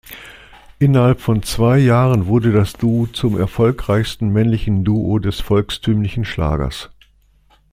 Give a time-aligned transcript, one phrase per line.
[0.79, 6.89] Innerhalb von zwei Jahren wurde das Duo zum erfolgreichsten männlichen Duo des volkstümlichen Schlagers.